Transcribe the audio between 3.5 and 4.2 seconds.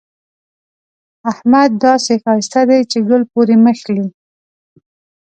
مښلي.